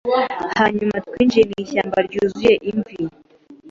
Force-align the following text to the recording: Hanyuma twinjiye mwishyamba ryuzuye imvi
Hanyuma 0.59 0.95
twinjiye 1.07 1.43
mwishyamba 1.49 1.97
ryuzuye 2.07 2.53
imvi 2.69 2.97